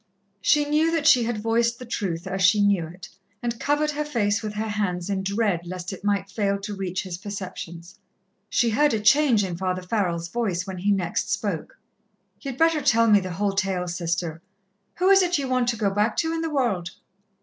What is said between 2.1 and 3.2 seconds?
as she knew it,